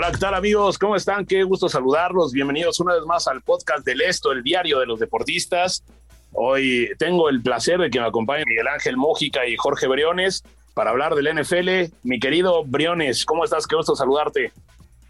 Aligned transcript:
Hola, 0.00 0.12
¿qué 0.12 0.18
tal 0.18 0.34
amigos? 0.34 0.78
¿Cómo 0.78 0.94
están? 0.94 1.26
Qué 1.26 1.42
gusto 1.42 1.68
saludarlos. 1.68 2.32
Bienvenidos 2.32 2.78
una 2.78 2.94
vez 2.94 3.04
más 3.04 3.26
al 3.26 3.42
podcast 3.42 3.84
del 3.84 4.00
Esto, 4.00 4.30
el 4.30 4.44
diario 4.44 4.78
de 4.78 4.86
los 4.86 5.00
deportistas. 5.00 5.82
Hoy 6.30 6.90
tengo 7.00 7.28
el 7.28 7.42
placer 7.42 7.80
de 7.80 7.90
que 7.90 7.98
me 7.98 8.06
acompañen 8.06 8.44
Miguel 8.46 8.68
Ángel 8.68 8.96
Mójica 8.96 9.44
y 9.48 9.56
Jorge 9.56 9.88
Briones 9.88 10.44
para 10.74 10.90
hablar 10.90 11.16
del 11.16 11.34
NFL. 11.34 11.92
Mi 12.04 12.20
querido 12.20 12.64
Briones, 12.64 13.24
¿cómo 13.24 13.42
estás? 13.42 13.66
Qué 13.66 13.74
gusto 13.74 13.96
saludarte. 13.96 14.52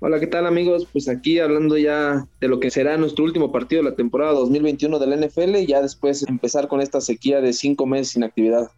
Hola, 0.01 0.21
¿qué 0.21 0.27
tal 0.27 0.47
amigos? 0.47 0.89
Pues 0.91 1.07
aquí 1.11 1.39
hablando 1.39 1.77
ya 1.77 2.25
de 2.41 2.49
lo 2.49 2.59
que 2.59 2.71
será 2.71 2.97
nuestro 2.97 3.27
último 3.27 3.53
partido 3.53 3.83
de 3.83 3.91
la 3.91 3.95
temporada 3.95 4.33
2021 4.33 4.99
del 4.99 5.21
NFL 5.21 5.67
ya 5.67 5.83
después 5.83 6.27
empezar 6.27 6.67
con 6.67 6.81
esta 6.81 7.03
sequía 7.03 7.43
de 7.43 7.53
cinco 7.53 7.85
meses 7.85 8.13
sin 8.13 8.25
actividad. 8.25 8.71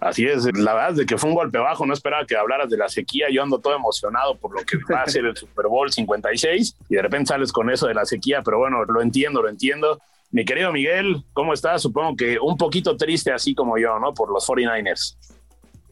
Así 0.00 0.24
es, 0.24 0.46
la 0.56 0.72
verdad 0.72 0.90
es 0.92 0.96
de 0.96 1.06
que 1.06 1.18
fue 1.18 1.28
un 1.28 1.36
golpe 1.36 1.58
bajo, 1.58 1.84
no 1.84 1.92
esperaba 1.92 2.24
que 2.24 2.34
hablaras 2.34 2.70
de 2.70 2.78
la 2.78 2.88
sequía, 2.88 3.26
yo 3.30 3.42
ando 3.42 3.58
todo 3.58 3.76
emocionado 3.76 4.38
por 4.38 4.58
lo 4.58 4.64
que 4.64 4.78
va 4.92 5.02
a 5.02 5.06
ser 5.06 5.26
el 5.26 5.36
Super 5.36 5.66
Bowl 5.66 5.92
56 5.92 6.76
y 6.88 6.94
de 6.94 7.02
repente 7.02 7.28
sales 7.28 7.52
con 7.52 7.70
eso 7.70 7.86
de 7.86 7.92
la 7.92 8.06
sequía, 8.06 8.40
pero 8.42 8.58
bueno, 8.58 8.82
lo 8.84 9.02
entiendo, 9.02 9.42
lo 9.42 9.50
entiendo. 9.50 10.00
Mi 10.30 10.44
querido 10.44 10.72
Miguel, 10.72 11.22
¿cómo 11.34 11.52
estás? 11.52 11.82
Supongo 11.82 12.16
que 12.16 12.38
un 12.40 12.56
poquito 12.56 12.96
triste 12.96 13.30
así 13.30 13.54
como 13.54 13.76
yo, 13.76 13.98
¿no? 13.98 14.14
Por 14.14 14.32
los 14.32 14.48
49ers. 14.48 15.16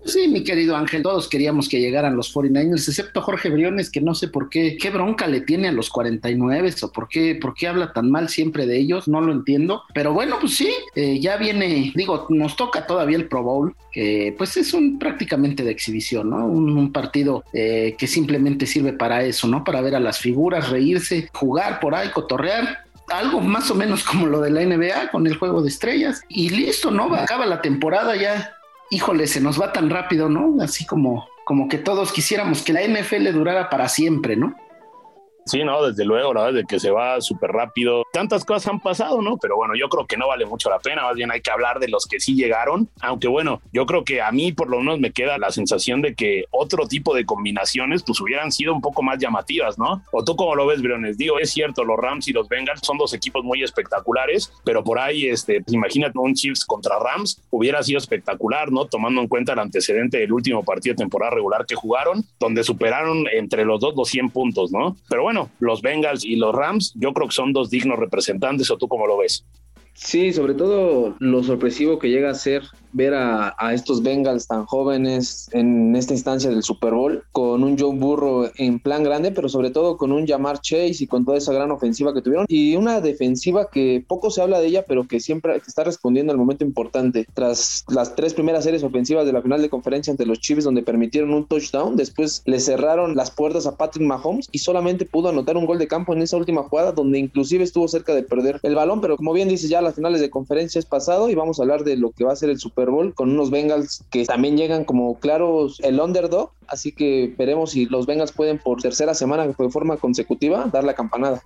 Sí, 0.09 0.27
mi 0.27 0.43
querido 0.43 0.75
Ángel, 0.75 1.03
todos 1.03 1.29
queríamos 1.29 1.69
que 1.69 1.81
llegaran 1.81 2.17
los 2.17 2.35
49ers, 2.35 2.89
excepto 2.89 3.21
Jorge 3.21 3.51
Briones, 3.51 3.91
que 3.91 4.01
no 4.01 4.15
sé 4.15 4.29
por 4.29 4.49
qué, 4.49 4.79
qué 4.81 4.89
bronca 4.89 5.27
le 5.27 5.43
tiene 5.43 5.69
a 5.69 5.73
los 5.73 5.91
49 5.91 6.75
o 6.81 6.93
por 6.93 7.09
qué, 7.09 7.35
por 7.35 7.53
qué 7.53 7.69
habla 7.69 7.93
tan 7.93 8.11
mal 8.11 8.31
siempre 8.31 8.67
de 8.67 8.79
ellos, 8.79 9.07
no 9.07 9.21
lo 9.21 9.33
entiendo. 9.33 9.83
Pero 9.93 10.15
bueno, 10.15 10.39
pues 10.41 10.57
sí, 10.57 10.71
eh, 10.95 11.21
ya 11.21 11.37
viene, 11.37 11.93
digo, 11.95 12.27
nos 12.31 12.57
toca 12.57 12.87
todavía 12.87 13.19
el 13.19 13.29
Pro 13.29 13.43
Bowl, 13.43 13.77
que 13.93 14.35
pues 14.39 14.57
es 14.57 14.73
un 14.73 14.99
prácticamente 14.99 15.63
de 15.63 15.73
exhibición, 15.73 16.31
¿no? 16.31 16.47
Un, 16.47 16.79
partido 16.91 17.45
eh, 17.53 17.95
que 17.99 18.07
simplemente 18.07 18.65
sirve 18.65 18.95
para 18.95 19.23
eso, 19.23 19.47
¿no? 19.47 19.63
Para 19.63 19.83
ver 19.83 19.95
a 19.95 20.01
las 20.01 20.19
figuras, 20.19 20.71
reírse, 20.71 21.29
jugar 21.35 21.81
por 21.81 21.95
ahí, 21.95 22.09
cotorrear 22.09 22.89
algo 23.11 23.41
más 23.41 23.71
o 23.71 23.75
menos 23.75 24.05
como 24.05 24.27
lo 24.27 24.41
de 24.41 24.51
la 24.51 24.65
NBA 24.65 25.11
con 25.11 25.27
el 25.27 25.37
juego 25.37 25.63
de 25.63 25.69
estrellas 25.69 26.23
y 26.29 26.51
listo, 26.51 26.91
¿no? 26.91 27.15
Acaba 27.15 27.47
la 27.47 27.61
temporada 27.61 28.17
ya. 28.17 28.55
Híjole, 28.91 29.27
se 29.27 29.41
nos 29.41 29.61
va 29.61 29.73
tan 29.73 29.91
rápido, 29.91 30.29
¿no? 30.29 30.63
Así 30.63 30.87
como, 30.87 31.29
como 31.45 31.69
que 31.69 31.79
todos 31.79 32.13
quisiéramos 32.13 32.63
que 32.63 32.73
la 32.73 32.83
NFL 32.83 33.33
durara 33.33 33.69
para 33.69 33.89
siempre, 33.89 34.37
¿no? 34.37 34.55
Sí, 35.49 35.65
no, 35.65 35.87
desde 35.87 36.05
luego, 36.05 36.35
la 36.35 36.45
verdad 36.45 36.61
es 36.61 36.67
que 36.67 36.79
se 36.79 36.91
va 36.91 37.21
súper 37.21 37.51
rápido. 37.53 38.05
Tantas 38.13 38.45
cosas 38.45 38.69
han 38.69 38.81
pasado, 38.81 39.23
¿no? 39.23 39.39
Pero 39.39 39.57
bueno, 39.57 39.75
yo 39.75 39.89
creo 39.89 40.07
que 40.07 40.17
no 40.17 40.29
vale 40.29 40.45
mucho 40.45 40.69
la 40.69 40.79
pena, 40.79 41.03
más 41.03 41.17
bien 41.17 41.31
hay 41.31 41.41
que 41.41 41.51
hablar 41.51 41.81
de 41.81 41.89
los 41.89 42.07
que 42.07 42.21
sí 42.21 42.35
llegaron, 42.35 42.89
aunque 43.01 43.29
bueno, 43.29 43.63
yo 43.73 43.87
creo 43.87 44.05
que 44.05 44.21
a 44.21 44.31
mí 44.31 44.53
por 44.53 44.69
lo 44.69 44.79
menos 44.79 44.99
me 44.99 45.13
queda 45.13 45.39
la 45.39 45.51
sensación 45.51 46.03
de 46.03 46.15
que 46.15 46.45
otro 46.51 46.87
tipo 46.87 47.15
de 47.15 47.25
combinaciones 47.25 48.03
pues 48.03 48.21
hubieran 48.21 48.53
sido 48.53 48.75
un 48.75 48.81
poco 48.81 49.03
más 49.03 49.19
llamativas, 49.19 49.79
¿no? 49.79 50.03
O 50.13 50.25
tú 50.25 50.37
como 50.37 50.55
lo 50.55 50.67
ves, 50.67 50.83
Briones, 50.83 51.17
digo, 51.17 51.39
es 51.39 51.51
cierto, 51.51 51.85
los 51.85 51.99
Rams 51.99 52.29
y 52.29 52.33
los 52.33 52.49
Bengals 52.49 52.81
son 52.83 52.99
dos 52.99 53.15
equipos 53.15 53.43
muy 53.45 53.63
espectaculares, 53.63 54.53
pero 54.65 54.85
por 54.85 54.99
ahí, 54.99 55.27
este, 55.27 55.63
pues 55.63 55.75
imagínate 55.75 56.19
un 56.19 56.35
Chiefs 56.35 56.65
contra 56.65 56.99
Rams, 56.99 57.43
hubiera 57.51 57.83
sido 57.83 57.99
espectacular, 57.99 58.71
¿no? 58.71 58.87
Tomando 58.87 59.21
en 59.21 59.29
cuenta 59.29 59.55
el 59.55 59.59
antecedente 59.61 60.19
del 60.19 60.33
último 60.33 60.63
partido 60.63 60.95
de 60.95 60.99
temporada 60.99 61.35
regular 61.35 61.65
que 61.67 61.75
jugaron, 61.75 62.25
donde 62.39 62.65
superaron 62.65 63.25
entre 63.33 63.65
los 63.65 63.81
dos 63.81 63.95
los 63.97 64.09
100 64.09 64.31
puntos, 64.31 64.73
¿no? 64.73 64.97
Pero 65.09 65.23
bueno, 65.23 65.38
los 65.59 65.83
Bengals 65.83 66.25
y 66.25 66.37
los 66.37 66.55
Rams, 66.55 66.93
yo 66.95 67.13
creo 67.13 67.29
que 67.29 67.35
son 67.35 67.53
dos 67.53 67.71
dignos 67.71 67.99
representantes, 67.99 68.71
¿o 68.71 68.77
tú 68.77 68.89
cómo 68.89 69.07
lo 69.07 69.19
ves? 69.19 69.45
Sí, 69.95 70.33
sobre 70.33 70.55
todo 70.55 71.17
lo 71.19 71.43
sorpresivo 71.43 71.99
que 71.99 72.09
llega 72.09 72.31
a 72.31 72.35
ser 72.35 72.63
ver 72.93 73.15
a, 73.15 73.55
estos 73.73 74.03
Bengals 74.03 74.47
tan 74.47 74.65
jóvenes 74.65 75.49
en 75.53 75.95
esta 75.95 76.15
instancia 76.15 76.51
del 76.51 76.63
Super 76.63 76.93
Bowl, 76.95 77.23
con 77.33 77.63
un 77.63 77.79
Joe 77.79 77.95
Burrow 77.95 78.51
en 78.57 78.79
plan 78.79 79.03
grande, 79.03 79.31
pero 79.31 79.49
sobre 79.49 79.71
todo 79.71 79.97
con 79.97 80.13
un 80.13 80.27
Jamar 80.27 80.61
Chase 80.61 80.97
y 81.01 81.07
con 81.07 81.25
toda 81.25 81.39
esa 81.39 81.53
gran 81.53 81.71
ofensiva 81.71 82.15
que 82.15 82.23
tuvieron, 82.23 82.47
y 82.49 82.77
una 82.77 83.01
defensiva 83.01 83.69
que 83.71 84.05
poco 84.07 84.31
se 84.31 84.43
habla 84.43 84.61
de 84.61 84.69
ella, 84.69 84.85
pero 84.87 85.07
que 85.07 85.21
siempre 85.21 85.57
está 85.57 85.85
respondiendo 85.85 86.33
al 86.33 86.39
momento 86.39 86.65
importante. 86.65 87.27
Tras 87.35 87.85
las 87.89 88.15
tres 88.15 88.35
primeras 88.35 88.65
series 88.65 88.83
ofensivas 88.83 89.27
de 89.27 89.33
la 89.33 89.43
final 89.43 89.61
de 89.61 89.69
conferencia 89.69 90.11
ante 90.11 90.27
los 90.27 90.41
Chiefs, 90.41 90.65
donde 90.65 90.83
permitieron 90.83 91.33
un 91.33 91.47
touchdown, 91.47 91.97
después 91.97 92.43
le 92.47 92.61
cerraron 92.61 93.17
las 93.17 93.31
puertas 93.31 93.67
a 93.67 93.77
Patrick 93.77 94.07
Mahomes 94.07 94.49
y 94.53 94.59
solamente 94.59 95.05
pudo 95.05 95.29
anotar 95.29 95.57
un 95.57 95.67
gol 95.67 95.79
de 95.79 95.89
campo 95.89 96.13
en 96.15 96.23
esa 96.23 96.37
última 96.37 96.63
jugada, 96.63 96.93
donde 96.93 97.19
inclusive 97.19 97.65
estuvo 97.65 97.89
cerca 97.89 98.15
de 98.15 98.23
perder 98.23 98.61
el 98.63 98.75
balón, 98.75 99.01
pero 99.01 99.17
como 99.17 99.33
bien 99.33 99.49
dice 99.49 99.69
ya 99.69 99.83
las 99.83 99.95
finales 99.95 100.21
de 100.21 100.31
conferencia 100.31 100.79
es 100.79 100.87
pasado 100.87 101.29
y 101.29 101.35
vamos 101.35 101.59
a 101.59 101.63
hablar 101.63 101.85
de 101.85 101.97
lo 101.97 102.11
que 102.11 102.25
va 102.25 102.33
a 102.33 102.37
ser 102.37 102.51
el 102.51 102.59
Super 102.59 102.78
Bowl 102.87 103.15
con 103.15 103.31
unos 103.31 103.51
Bengals 103.51 104.05
que 104.11 104.25
también 104.25 104.57
llegan 104.57 104.85
como 104.85 105.19
claros 105.19 105.81
el 105.81 106.01
underdog, 106.01 106.53
así 106.67 106.93
que 106.93 107.35
veremos 107.37 107.73
si 107.73 107.87
los 107.87 108.07
Bengals 108.07 108.33
pueden 108.33 108.59
por 108.59 108.81
tercera 108.81 109.15
semana 109.15 109.47
de 109.47 109.55
forma 109.55 109.97
consecutiva 109.97 110.69
dar 110.73 110.85
la 110.85 110.95
campanada. 110.95 111.43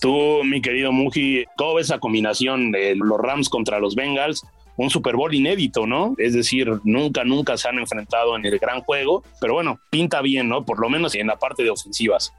Tú, 0.00 0.44
mi 0.44 0.62
querido 0.62 0.92
Muji, 0.92 1.44
¿cómo 1.56 1.78
esa 1.80 1.98
combinación 1.98 2.70
de 2.70 2.94
los 2.94 3.18
Rams 3.18 3.48
contra 3.48 3.80
los 3.80 3.96
Bengals? 3.96 4.44
Un 4.76 4.90
Super 4.90 5.16
Bowl 5.16 5.34
inédito, 5.34 5.88
¿no? 5.88 6.14
Es 6.18 6.34
decir, 6.34 6.70
nunca, 6.84 7.24
nunca 7.24 7.56
se 7.56 7.68
han 7.68 7.80
enfrentado 7.80 8.36
en 8.36 8.46
el 8.46 8.60
gran 8.60 8.80
juego, 8.82 9.24
pero 9.40 9.54
bueno, 9.54 9.80
pinta 9.90 10.22
bien, 10.22 10.48
¿no? 10.48 10.64
Por 10.64 10.78
lo 10.78 10.88
menos 10.88 11.16
en 11.16 11.26
la 11.26 11.36
parte 11.36 11.64
de 11.64 11.70
ofensivas. 11.70 12.32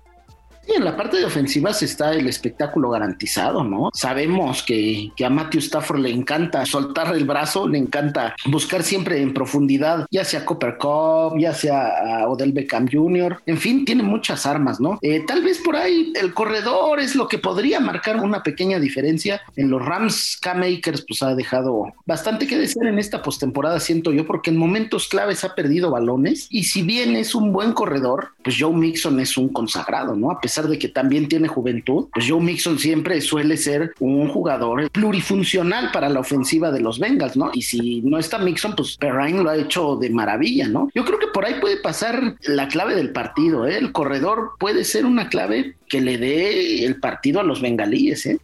Sí, 0.69 0.75
en 0.75 0.85
la 0.85 0.95
parte 0.95 1.17
de 1.17 1.25
ofensivas 1.25 1.81
está 1.81 2.13
el 2.13 2.27
espectáculo 2.27 2.91
garantizado, 2.91 3.63
¿no? 3.63 3.89
Sabemos 3.91 4.61
que, 4.61 5.11
que, 5.15 5.25
a 5.25 5.29
Matthew 5.31 5.61
Stafford 5.61 6.01
le 6.01 6.11
encanta 6.11 6.63
soltar 6.63 7.15
el 7.15 7.25
brazo, 7.25 7.67
le 7.67 7.79
encanta 7.79 8.35
buscar 8.45 8.83
siempre 8.83 9.19
en 9.19 9.33
profundidad, 9.33 10.05
ya 10.11 10.23
sea 10.23 10.45
Copper 10.45 10.77
Cup, 10.77 11.39
ya 11.39 11.55
sea 11.55 12.27
Odell 12.27 12.51
Beckham 12.51 12.87
Jr., 12.87 13.41
en 13.47 13.57
fin, 13.57 13.83
tiene 13.83 14.03
muchas 14.03 14.45
armas, 14.45 14.79
¿no? 14.79 14.99
Eh, 15.01 15.23
tal 15.25 15.41
vez 15.41 15.57
por 15.57 15.75
ahí 15.75 16.13
el 16.21 16.35
corredor 16.35 16.99
es 16.99 17.15
lo 17.15 17.27
que 17.27 17.39
podría 17.39 17.79
marcar 17.79 18.17
una 18.17 18.43
pequeña 18.43 18.79
diferencia. 18.79 19.41
En 19.55 19.71
los 19.71 19.83
Rams, 19.83 20.37
K-Makers 20.39 21.03
pues 21.07 21.23
ha 21.23 21.33
dejado 21.33 21.93
bastante 22.05 22.45
que 22.45 22.59
decir 22.59 22.85
en 22.85 22.99
esta 22.99 23.23
postemporada, 23.23 23.79
siento 23.79 24.11
yo, 24.11 24.27
porque 24.27 24.51
en 24.51 24.57
momentos 24.57 25.07
claves 25.07 25.43
ha 25.43 25.55
perdido 25.55 25.89
balones 25.89 26.45
y 26.51 26.65
si 26.65 26.83
bien 26.83 27.15
es 27.15 27.33
un 27.33 27.51
buen 27.51 27.73
corredor, 27.73 28.33
pues 28.43 28.57
Joe 28.59 28.73
Mixon 28.73 29.19
es 29.19 29.35
un 29.35 29.49
consagrado, 29.49 30.15
¿no? 30.15 30.29
A 30.29 30.39
pesar 30.39 30.58
de 30.67 30.79
que 30.79 30.87
también 30.87 31.27
tiene 31.27 31.47
juventud, 31.47 32.07
pues 32.13 32.25
Joe 32.27 32.41
Mixon 32.41 32.79
siempre 32.79 33.21
suele 33.21 33.57
ser 33.57 33.93
un 33.99 34.27
jugador 34.29 34.89
plurifuncional 34.91 35.91
para 35.91 36.09
la 36.09 36.19
ofensiva 36.19 36.71
de 36.71 36.81
los 36.81 36.99
Bengals, 36.99 37.37
¿no? 37.37 37.51
Y 37.53 37.61
si 37.61 38.01
no 38.01 38.17
está 38.17 38.37
Mixon, 38.37 38.75
pues 38.75 38.97
Perrine 38.97 39.43
lo 39.43 39.49
ha 39.49 39.57
hecho 39.57 39.95
de 39.95 40.09
maravilla, 40.09 40.67
¿no? 40.67 40.89
Yo 40.93 41.05
creo 41.05 41.19
que 41.19 41.27
por 41.27 41.45
ahí 41.45 41.55
puede 41.59 41.77
pasar 41.77 42.35
la 42.43 42.67
clave 42.67 42.95
del 42.95 43.11
partido, 43.11 43.67
¿eh? 43.67 43.77
El 43.77 43.91
corredor 43.91 44.51
puede 44.59 44.83
ser 44.83 45.05
una 45.05 45.29
clave 45.29 45.75
que 45.87 46.01
le 46.01 46.17
dé 46.17 46.85
el 46.85 46.99
partido 46.99 47.39
a 47.39 47.43
los 47.43 47.61
bengalíes, 47.61 48.25
¿eh? 48.25 48.39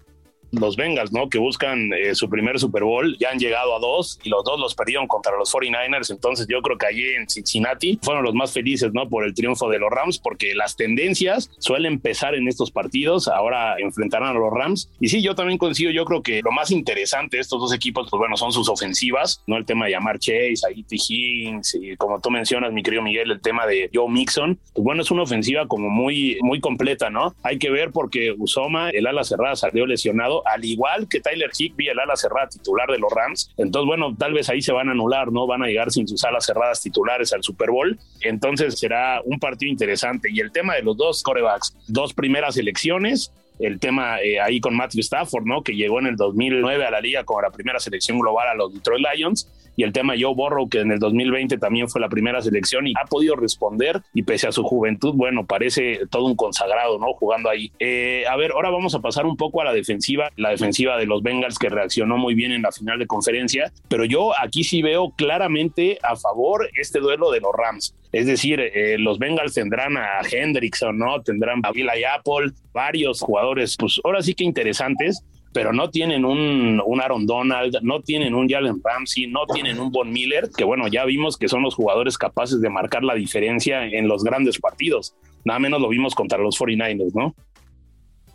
Los 0.52 0.76
Bengals, 0.76 1.12
¿no? 1.12 1.30
Que 1.30 1.38
buscan 1.38 1.92
eh, 1.94 2.16
su 2.16 2.30
primer 2.30 2.60
Super 2.60 2.84
Bowl, 2.84 3.18
ya 3.20 3.32
han 3.32 3.40
llegado 3.40 3.76
a 3.76 3.80
dos 3.80 4.20
y 4.24 4.30
los 4.30 4.44
dos 4.44 4.60
los 4.60 4.76
perdieron 4.76 5.08
contra 5.08 5.38
los 5.38 5.54
49ers, 5.54 6.12
entonces 6.12 6.48
yo 6.50 6.62
creo 6.62 6.78
que 6.78 6.88
allí 6.88 7.04
en 7.04 7.30
Cincinnati 7.30 8.00
fueron 8.02 8.24
los 8.24 8.34
más 8.34 8.54
felices, 8.54 8.92
¿no? 8.94 9.08
Por 9.10 9.26
el 9.26 9.34
triunfo 9.34 9.70
de 9.70 9.80
los 9.80 9.90
Rams, 9.90 10.20
porque 10.20 10.56
las 10.56 10.76
tendencias 10.76 11.52
suelen 11.60 11.94
empezar 11.94 12.36
en 12.36 12.48
estos 12.48 12.72
partidos, 12.72 13.28
ahora 13.28 13.76
enfrentarán 13.80 14.36
a 14.36 14.40
los 14.40 14.52
Rams. 14.52 14.90
Y 15.00 15.10
sí, 15.10 15.22
yo 15.22 15.36
también 15.36 15.58
coincido, 15.58 15.92
yo 15.92 16.06
creo 16.06 16.22
que 16.22 16.42
lo 16.44 16.52
más 16.52 16.72
interesante 16.72 17.38
de 17.38 17.42
estos 17.42 17.60
dos 17.60 17.74
equipos, 17.74 18.08
pues 18.10 18.20
bueno, 18.20 18.38
son 18.38 18.52
sus 18.52 18.70
ofensivas, 18.70 19.42
¿no? 19.48 19.58
El 19.58 19.66
tema 19.66 19.86
de 19.86 19.92
llamar 19.92 20.20
Chase, 20.20 20.62
a 20.68 20.72
E.T. 20.72 20.96
Higgins, 20.96 21.76
y 21.76 21.96
como 21.96 22.20
tú 22.20 22.30
mencionas, 22.30 22.72
mi 22.74 22.84
querido 22.84 23.02
Miguel, 23.02 23.32
el 23.32 23.42
tema 23.42 23.66
de 23.66 23.90
Joe 23.94 24.10
Mixon, 24.10 24.60
pues 24.74 24.84
bueno, 24.84 25.02
es 25.02 25.12
una 25.12 25.24
ofensiva 25.24 25.68
como 25.68 25.90
muy, 25.90 26.38
muy 26.42 26.60
completa, 26.60 27.10
¿no? 27.10 27.36
Hay 27.44 27.58
que 27.58 27.70
ver 27.70 27.92
porque 27.92 28.34
Usoma, 28.38 28.90
el 28.90 29.08
ala 29.08 29.24
cerrada, 29.24 29.56
salió 29.56 29.86
lesionado, 29.86 30.35
al 30.46 30.66
igual 30.66 31.08
que 31.08 31.22
Tyler 31.22 31.52
Higbee, 31.58 31.90
el 31.90 32.00
ala 32.00 32.16
cerrada 32.16 32.48
titular 32.48 32.90
de 32.90 32.98
los 32.98 33.12
Rams. 33.12 33.52
Entonces, 33.58 33.88
bueno, 33.88 34.16
tal 34.18 34.34
vez 34.34 34.50
ahí 34.50 34.62
se 34.62 34.72
van 34.72 34.90
a 34.90 34.92
anular, 34.92 35.32
¿no? 35.32 35.48
Van 35.48 35.64
a 35.64 35.68
llegar 35.68 35.92
sin 35.92 36.08
sus 36.08 36.24
alas 36.24 36.46
cerradas 36.46 36.82
titulares 36.82 37.34
al 37.34 37.44
Super 37.44 37.72
Bowl. 37.72 37.98
Entonces 38.22 38.80
será 38.80 39.22
un 39.24 39.40
partido 39.40 39.72
interesante. 39.72 40.30
Y 40.32 40.40
el 40.40 40.52
tema 40.52 40.76
de 40.76 40.84
los 40.84 40.98
dos 40.98 41.24
corebacks, 41.24 41.76
dos 41.88 42.14
primeras 42.14 42.58
elecciones, 42.58 43.32
el 43.60 43.80
tema 43.80 44.22
eh, 44.22 44.40
ahí 44.40 44.60
con 44.60 44.76
Matthew 44.76 45.02
Stafford, 45.02 45.46
¿no? 45.46 45.64
Que 45.64 45.76
llegó 45.76 46.00
en 46.00 46.08
el 46.08 46.16
2009 46.16 46.86
a 46.86 46.92
la 46.92 47.00
liga 47.00 47.24
con 47.24 47.42
la 47.42 47.50
primera 47.50 47.80
selección 47.80 48.20
global 48.20 48.48
a 48.50 48.56
los 48.56 48.74
Detroit 48.74 49.06
Lions 49.14 49.50
y 49.76 49.84
el 49.84 49.94
tema 49.94 50.14
Joe 50.20 50.34
Burrow, 50.34 50.70
que 50.70 50.80
en 50.80 50.92
el 50.92 51.00
2020 51.00 51.58
también 51.58 51.90
fue 51.90 52.02
la 52.02 52.10
primera 52.10 52.42
selección 52.42 52.88
y 52.88 52.94
ha 53.02 53.06
podido 53.06 53.36
responder 53.36 54.02
y 54.14 54.24
pese 54.24 54.48
a 54.48 54.52
su 54.52 54.64
juventud, 54.64 55.14
bueno, 55.16 55.46
parece 55.46 56.02
todo 56.10 56.26
un 56.26 56.36
consagrado, 56.36 57.00
¿no? 57.00 57.14
Jugando 57.14 57.50
ahí. 57.50 57.72
Eh, 57.80 58.24
a 58.30 58.36
ver, 58.36 58.52
ahora 58.52 58.70
vamos 58.70 58.96
a 58.96 59.00
pasar 59.00 59.26
un 59.26 59.38
poco 59.38 59.62
a 59.62 59.66
la 59.66 59.74
defensiva, 59.74 60.30
la 60.36 60.50
defensiva 60.50 60.98
de 60.98 61.06
los 61.06 61.24
Bengals 61.24 61.60
que 61.60 61.70
reaccionó 61.70 62.18
muy 62.18 62.36
bien 62.36 62.52
en 62.52 62.62
la 62.62 62.72
final 62.72 63.00
de 63.00 63.08
conferencia, 63.08 63.72
pero 63.88 64.06
yo 64.06 64.32
aquí 64.42 64.64
sí 64.64 64.82
veo 64.82 65.12
claramente 65.16 65.98
a 66.04 66.16
favor 66.16 66.70
este 66.76 67.00
duelo 67.00 67.32
de 67.32 67.42
los 67.42 67.52
Rams. 67.54 67.96
Es 68.12 68.28
decir, 68.28 68.62
eh, 68.62 68.98
los 68.98 69.20
Bengals 69.20 69.54
tendrán 69.54 69.98
a 69.98 70.22
Hendrickson, 70.30 70.98
¿no? 70.98 71.22
Tendrán 71.22 71.60
a 71.64 71.72
Villa 71.72 71.92
Apple, 72.16 72.54
varios 72.74 73.20
jugadores, 73.20 73.76
pues 73.78 74.00
ahora 74.04 74.22
sí 74.22 74.34
que 74.34 74.46
interesantes, 74.46 75.22
pero 75.56 75.72
no 75.72 75.90
tienen 75.90 76.26
un, 76.26 76.82
Aaron 77.02 77.26
Donald, 77.26 77.78
no 77.82 78.02
tienen 78.02 78.36
un 78.36 78.50
Jalen 78.50 78.82
Ramsey, 78.84 79.28
no 79.28 79.46
tienen 79.54 79.80
un 79.80 79.90
Von 79.90 80.12
Miller, 80.12 80.50
que 80.56 80.66
bueno, 80.66 80.90
ya 80.90 81.06
vimos 81.06 81.38
que 81.38 81.48
son 81.48 81.62
los 81.62 81.76
jugadores 81.76 82.18
capaces 82.18 82.60
de 82.60 82.70
marcar 82.70 83.06
la 83.06 83.16
diferencia 83.16 83.86
en 83.86 84.10
los 84.10 84.22
grandes 84.26 84.60
partidos. 84.60 85.16
Nada 85.46 85.60
menos 85.60 85.80
lo 85.80 85.88
vimos 85.88 86.14
contra 86.14 86.38
los 86.40 86.60
49ers, 86.60 87.14
¿no? 87.14 87.34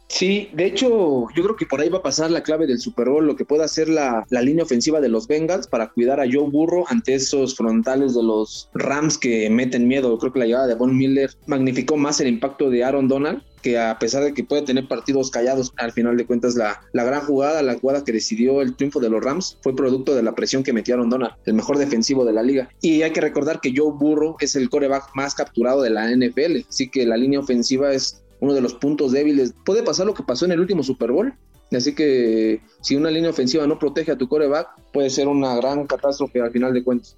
Sí, 0.08 0.49
de 0.55 0.64
hecho, 0.64 1.26
yo 1.37 1.43
creo 1.43 1.56
que 1.56 1.67
por 1.67 1.82
ahí 1.82 1.90
va 1.90 1.99
a 1.99 2.02
pasar 2.02 2.31
la 2.31 2.43
clave 2.43 2.67
del 2.67 2.81
Super 2.81 3.11
Bowl, 3.11 3.26
lo 3.26 3.37
que 3.37 3.44
puede 3.44 3.64
hacer 3.64 3.90
la, 3.90 4.26
la, 4.31 4.40
línea 4.40 4.64
ofensiva 4.64 4.99
de 5.00 5.11
los 5.11 5.28
Bengals 5.28 5.69
para 5.69 5.90
cuidar 5.90 6.20
a 6.20 6.25
Joe 6.25 6.50
Burro 6.50 6.84
ante 6.88 7.14
esos 7.14 7.55
frontales 7.55 8.14
de 8.14 8.22
los 8.22 8.70
Rams 8.72 9.19
que 9.19 9.50
meten 9.50 9.87
miedo. 9.87 10.19
Creo 10.19 10.32
que 10.32 10.38
la 10.38 10.46
llegada 10.46 10.67
de 10.67 10.75
Von 10.75 10.96
Miller 10.96 11.31
magnificó 11.46 11.99
más 11.99 12.19
el 12.20 12.28
impacto 12.28 12.70
de 12.70 12.82
Aaron 12.82 13.08
Donald 13.08 13.43
que 13.62 13.79
a 13.79 13.99
pesar 13.99 14.25
de 14.25 14.35
que 14.35 14.45
puede 14.45 14.62
tener 14.62 14.89
partidos 14.89 15.31
callados, 15.31 15.73
al 15.77 15.93
final 15.93 16.17
de 16.17 16.27
cuentas 16.27 16.55
la, 16.55 16.81
la 16.93 17.05
gran 17.05 17.23
jugada, 17.23 17.62
la 17.62 17.79
jugada 17.79 18.05
que 18.05 18.12
decidió 18.12 18.61
el 18.62 18.75
triunfo 18.77 19.01
de 19.01 19.11
los 19.11 19.23
Rams 19.23 19.59
fue 19.62 19.77
producto 19.77 20.15
de 20.15 20.23
la 20.23 20.35
presión 20.35 20.62
que 20.62 20.73
metieron 20.73 21.11
Donald, 21.11 21.35
el 21.45 21.55
mejor 21.55 21.79
defensivo 21.79 22.25
de 22.25 22.33
la 22.33 22.43
liga. 22.43 22.71
Y 22.81 23.03
hay 23.03 23.12
que 23.12 23.21
recordar 23.21 23.61
que 23.61 23.73
Joe 23.77 23.93
Burro 23.93 24.37
es 24.41 24.57
el 24.57 24.71
coreback 24.71 25.11
más 25.15 25.35
capturado 25.35 25.83
de 25.83 25.91
la 25.91 26.09
NFL, 26.11 26.67
así 26.69 26.89
que 26.89 27.07
la 27.07 27.17
línea 27.17 27.41
ofensiva 27.41 27.93
es 27.93 28.23
uno 28.41 28.55
de 28.55 28.61
los 28.61 28.75
puntos 28.75 29.12
débiles. 29.12 29.55
Puede 29.65 29.83
pasar 29.83 30.06
lo 30.06 30.15
que 30.15 30.23
pasó 30.23 30.45
en 30.45 30.53
el 30.53 30.61
último 30.61 30.83
Super 30.83 31.13
Bowl. 31.13 31.35
Así 31.73 31.95
que 31.95 32.61
si 32.81 32.97
una 32.97 33.11
línea 33.11 33.31
ofensiva 33.31 33.67
no 33.67 33.79
protege 33.79 34.11
a 34.11 34.19
tu 34.19 34.29
coreback, 34.29 34.69
puede 34.93 35.09
ser 35.09 35.29
una 35.29 35.55
gran 35.55 35.87
catástrofe 35.87 36.41
al 36.41 36.51
final 36.51 36.75
de 36.75 36.83
cuentas. 36.83 37.17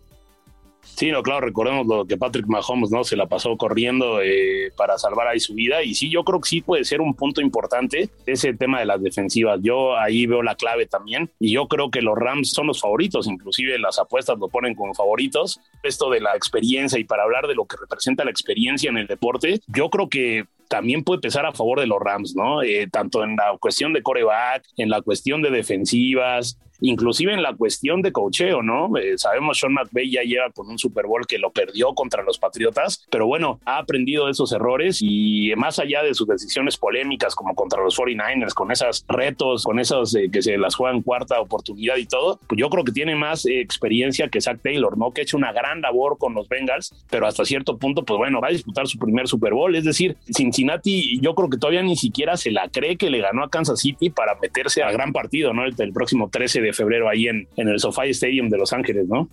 Sí, 0.82 1.10
no, 1.10 1.22
claro, 1.22 1.40
recordemos 1.40 1.86
lo 1.86 2.04
que 2.06 2.16
Patrick 2.16 2.46
Mahomes, 2.46 2.90
¿no? 2.90 3.04
Se 3.04 3.16
la 3.16 3.26
pasó 3.26 3.56
corriendo 3.56 4.20
eh, 4.20 4.72
para 4.76 4.98
salvar 4.98 5.28
ahí 5.28 5.40
su 5.40 5.54
vida. 5.54 5.82
Y 5.82 5.94
sí, 5.94 6.10
yo 6.10 6.24
creo 6.24 6.40
que 6.40 6.48
sí 6.48 6.60
puede 6.60 6.84
ser 6.84 7.00
un 7.00 7.14
punto 7.14 7.40
importante 7.40 8.10
ese 8.26 8.52
tema 8.54 8.80
de 8.80 8.86
las 8.86 9.02
defensivas. 9.02 9.60
Yo 9.62 9.96
ahí 9.96 10.26
veo 10.26 10.42
la 10.42 10.54
clave 10.54 10.86
también. 10.86 11.30
Y 11.38 11.52
yo 11.52 11.66
creo 11.68 11.90
que 11.90 12.02
los 12.02 12.16
Rams 12.16 12.50
son 12.50 12.66
los 12.66 12.80
favoritos, 12.80 13.26
inclusive 13.26 13.78
las 13.78 13.98
apuestas 13.98 14.38
lo 14.38 14.48
ponen 14.48 14.74
como 14.74 14.94
favoritos. 14.94 15.60
Esto 15.82 16.10
de 16.10 16.20
la 16.20 16.36
experiencia 16.36 16.98
y 16.98 17.04
para 17.04 17.22
hablar 17.22 17.46
de 17.46 17.54
lo 17.54 17.64
que 17.64 17.76
representa 17.76 18.24
la 18.24 18.30
experiencia 18.30 18.90
en 18.90 18.98
el 18.98 19.06
deporte, 19.06 19.60
yo 19.68 19.88
creo 19.88 20.08
que 20.08 20.44
también 20.72 21.04
puede 21.04 21.20
pesar 21.20 21.44
a 21.44 21.52
favor 21.52 21.80
de 21.80 21.86
los 21.86 22.00
Rams, 22.00 22.34
¿no? 22.34 22.62
Eh, 22.62 22.88
tanto 22.90 23.22
en 23.22 23.36
la 23.36 23.58
cuestión 23.60 23.92
de 23.92 24.02
coreback, 24.02 24.64
en 24.78 24.88
la 24.88 25.02
cuestión 25.02 25.42
de 25.42 25.50
defensivas, 25.50 26.56
inclusive 26.82 27.32
en 27.32 27.42
la 27.42 27.54
cuestión 27.54 28.02
de 28.02 28.12
cocheo, 28.12 28.62
¿no? 28.62 28.96
Eh, 28.98 29.16
sabemos 29.16 29.58
Sean 29.58 29.72
McVay 29.72 30.10
ya 30.10 30.22
lleva 30.22 30.50
con 30.50 30.68
un 30.68 30.78
Super 30.78 31.06
Bowl 31.06 31.26
que 31.26 31.38
lo 31.38 31.52
perdió 31.52 31.94
contra 31.94 32.22
los 32.22 32.38
Patriotas, 32.38 33.06
pero 33.10 33.26
bueno, 33.26 33.60
ha 33.64 33.78
aprendido 33.78 34.26
de 34.26 34.32
esos 34.32 34.52
errores 34.52 34.98
y 35.00 35.52
más 35.56 35.78
allá 35.78 36.02
de 36.02 36.14
sus 36.14 36.26
decisiones 36.26 36.76
polémicas 36.76 37.34
como 37.34 37.54
contra 37.54 37.82
los 37.82 37.96
49ers, 37.96 38.52
con 38.52 38.72
esos 38.72 39.04
retos, 39.08 39.64
con 39.64 39.78
esos 39.78 40.14
eh, 40.14 40.28
que 40.30 40.42
se 40.42 40.58
las 40.58 40.74
juegan 40.74 41.02
cuarta 41.02 41.40
oportunidad 41.40 41.96
y 41.96 42.06
todo, 42.06 42.40
pues 42.48 42.60
yo 42.60 42.68
creo 42.68 42.84
que 42.84 42.92
tiene 42.92 43.14
más 43.14 43.46
eh, 43.46 43.60
experiencia 43.60 44.28
que 44.28 44.40
Zach 44.40 44.60
Taylor, 44.60 44.98
¿no? 44.98 45.12
Que 45.12 45.20
ha 45.20 45.24
hecho 45.24 45.36
una 45.36 45.52
gran 45.52 45.80
labor 45.80 46.18
con 46.18 46.34
los 46.34 46.48
Bengals, 46.48 46.92
pero 47.08 47.26
hasta 47.26 47.44
cierto 47.44 47.78
punto, 47.78 48.04
pues 48.04 48.18
bueno, 48.18 48.40
va 48.40 48.48
a 48.48 48.52
disputar 48.52 48.88
su 48.88 48.98
primer 48.98 49.28
Super 49.28 49.54
Bowl, 49.54 49.74
es 49.76 49.84
decir, 49.84 50.16
Cincinnati 50.62 51.18
yo 51.20 51.34
creo 51.34 51.50
que 51.50 51.58
todavía 51.58 51.82
ni 51.82 51.96
siquiera 51.96 52.36
se 52.36 52.50
la 52.50 52.68
cree 52.68 52.96
que 52.96 53.10
le 53.10 53.20
ganó 53.20 53.44
a 53.44 53.50
Kansas 53.50 53.80
City 53.80 54.10
para 54.10 54.36
meterse 54.40 54.82
al 54.82 54.92
gran 54.92 55.12
partido, 55.12 55.52
¿no? 55.52 55.64
El, 55.64 55.74
el 55.78 55.92
próximo 55.92 56.30
13 56.30 56.60
de 56.60 56.72
febrero 56.72 57.08
ahí 57.08 57.28
en, 57.28 57.48
en 57.56 57.68
el 57.68 57.78
SoFi 57.78 58.10
Stadium 58.10 58.48
de 58.48 58.58
Los 58.58 58.72
Ángeles, 58.72 59.06
¿no? 59.08 59.28